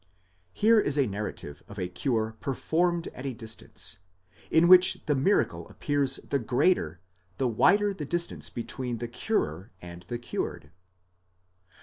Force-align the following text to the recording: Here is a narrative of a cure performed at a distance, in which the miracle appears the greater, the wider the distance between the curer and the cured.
Here 0.53 0.79
is 0.79 0.97
a 0.97 1.05
narrative 1.05 1.61
of 1.67 1.77
a 1.77 1.87
cure 1.87 2.35
performed 2.39 3.09
at 3.09 3.27
a 3.27 3.35
distance, 3.35 3.99
in 4.49 4.67
which 4.67 5.05
the 5.05 5.13
miracle 5.13 5.67
appears 5.69 6.15
the 6.27 6.39
greater, 6.39 6.99
the 7.37 7.47
wider 7.47 7.93
the 7.93 8.03
distance 8.05 8.49
between 8.49 8.97
the 8.97 9.07
curer 9.07 9.69
and 9.79 10.01
the 10.07 10.17
cured. 10.17 10.71